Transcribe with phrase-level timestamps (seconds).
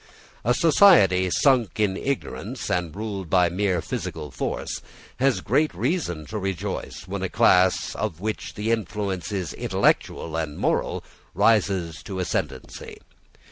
[0.43, 4.81] A society sunk in ignorance, and ruled by mere physical force,
[5.19, 10.57] has great reason to rejoice when a class, of which the influence is intellectual and
[10.57, 11.03] moral,
[11.35, 12.97] rises to ascendancy.